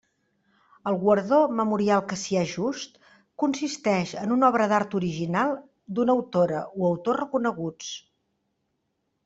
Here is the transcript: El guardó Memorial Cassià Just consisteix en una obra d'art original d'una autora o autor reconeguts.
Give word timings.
El 0.91 0.95
guardó 1.01 1.41
Memorial 1.59 2.01
Cassià 2.13 2.41
Just 2.53 2.97
consisteix 3.45 4.15
en 4.23 4.35
una 4.37 4.49
obra 4.55 4.67
d'art 4.73 4.97
original 5.03 5.55
d'una 5.99 6.19
autora 6.21 6.65
o 6.81 6.91
autor 6.93 7.23
reconeguts. 7.25 7.95